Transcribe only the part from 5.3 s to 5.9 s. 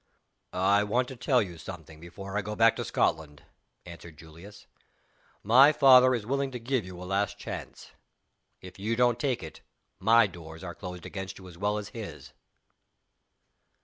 "My